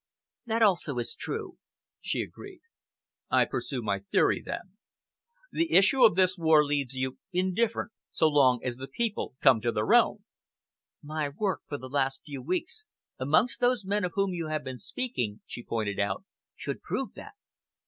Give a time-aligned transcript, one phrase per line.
[0.47, 1.59] "That also is true,"
[1.99, 2.61] she agreed.
[3.29, 4.79] "I pursue my theory, then.
[5.51, 9.71] The issue of this war leaves you indifferent, so long as the people come to
[9.71, 10.23] their own?"
[11.03, 12.87] "My work for the last few weeks
[13.19, 16.25] amongst those men of whom you have been speaking," she pointed out,
[16.55, 17.33] "should prove that."